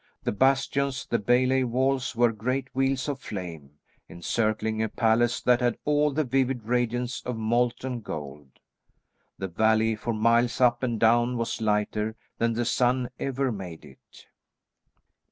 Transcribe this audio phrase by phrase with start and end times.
[0.23, 3.77] The bastions, the bailey walls, were great wheels of flame,
[4.09, 8.49] encircling a palace that had all the vivid radiance of molten gold.
[9.37, 14.25] The valley for miles up and down was lighter than the sun ever made it.